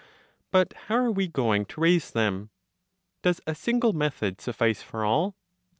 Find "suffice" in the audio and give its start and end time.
4.41-4.81